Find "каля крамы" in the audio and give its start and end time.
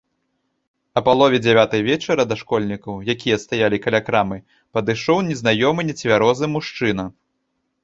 3.85-4.41